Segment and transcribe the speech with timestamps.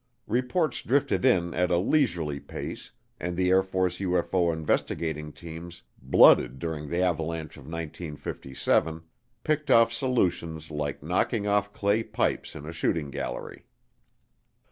[0.25, 6.57] Reports drifted in at a leisurely pace and the Air Force UFO investigating teams, blooded
[6.57, 9.03] during the avalanche of 1957,
[9.43, 13.67] picked off solutions like knocking off clay pipes in a shooting gallery.